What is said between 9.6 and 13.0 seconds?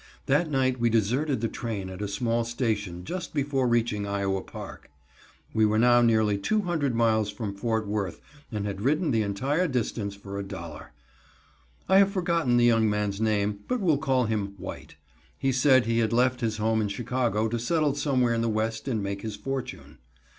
distance for $1.00. I have forgotten the young